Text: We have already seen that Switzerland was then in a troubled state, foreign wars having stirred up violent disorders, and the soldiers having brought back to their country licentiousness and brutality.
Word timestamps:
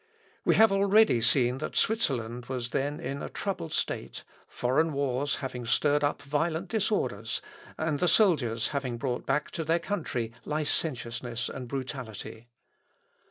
We 0.43 0.55
have 0.55 0.71
already 0.71 1.21
seen 1.21 1.59
that 1.59 1.75
Switzerland 1.75 2.47
was 2.47 2.71
then 2.71 2.99
in 2.99 3.21
a 3.21 3.29
troubled 3.29 3.71
state, 3.71 4.23
foreign 4.47 4.93
wars 4.93 5.35
having 5.35 5.63
stirred 5.67 6.03
up 6.03 6.23
violent 6.23 6.69
disorders, 6.69 7.39
and 7.77 7.99
the 7.99 8.07
soldiers 8.07 8.69
having 8.69 8.97
brought 8.97 9.27
back 9.27 9.51
to 9.51 9.63
their 9.63 9.77
country 9.77 10.33
licentiousness 10.43 11.49
and 11.49 11.67
brutality. 11.67 12.47